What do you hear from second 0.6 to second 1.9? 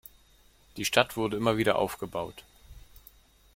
Die Stadt wurde immer wieder